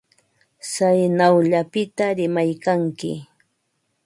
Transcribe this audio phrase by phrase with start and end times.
[0.69, 3.11] Tsaynawllapita rimaykanki.